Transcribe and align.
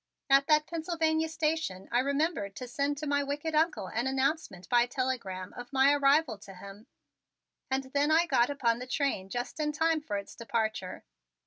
At 0.31 0.47
that 0.47 0.65
Pennsylvania 0.65 1.29
Station 1.29 1.87
I 1.91 1.99
remembered 1.99 2.55
to 2.55 2.67
send 2.67 2.97
to 2.97 3.05
my 3.05 3.21
wicked 3.21 3.53
Uncle 3.53 3.85
an 3.85 4.07
announcement 4.07 4.67
by 4.67 4.87
telegram 4.87 5.53
of 5.53 5.71
my 5.71 5.93
arrival 5.93 6.39
to 6.39 6.55
him 6.55 6.87
and 7.69 7.83
then 7.93 8.09
I 8.09 8.25
got 8.25 8.49
upon 8.49 8.79
the 8.79 8.87
train 8.87 9.29
just 9.29 9.59
in 9.59 9.71
time 9.71 10.01
for 10.01 10.17
its 10.17 10.35
departure. 10.35 11.03